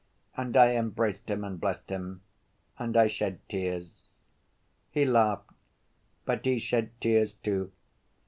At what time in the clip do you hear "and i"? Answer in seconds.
0.35-0.77, 2.79-3.05